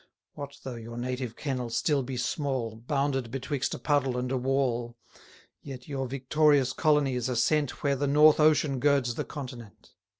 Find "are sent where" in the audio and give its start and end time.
7.29-7.95